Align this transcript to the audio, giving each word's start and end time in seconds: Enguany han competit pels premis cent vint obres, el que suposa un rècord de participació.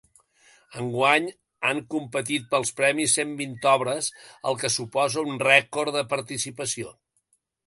Enguany 0.83 1.25
han 1.71 1.81
competit 1.95 2.49
pels 2.55 2.73
premis 2.81 3.13
cent 3.19 3.35
vint 3.43 3.55
obres, 3.75 4.09
el 4.53 4.59
que 4.65 4.73
suposa 4.79 5.27
un 5.35 5.39
rècord 5.51 5.95
de 6.01 6.05
participació. 6.17 6.97